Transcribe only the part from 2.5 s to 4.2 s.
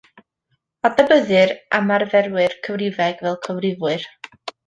cyfrifeg fel cyfrifwyr.